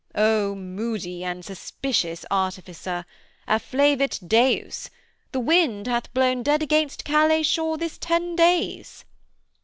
[0.15, 3.05] 'Oh moody and suspicious artificer.
[3.47, 4.89] Afflavit deus!
[5.31, 9.05] The wind hath blown dead against Calais shore this ten days.'